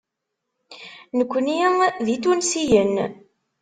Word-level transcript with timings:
Nekkni 1.17 1.59
d 2.05 2.07
Itunsiyen. 2.15 2.93